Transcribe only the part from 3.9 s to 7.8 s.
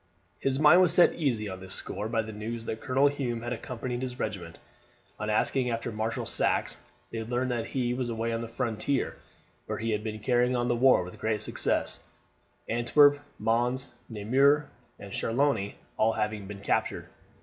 his regiment. On asking after Marshal Saxe they learned that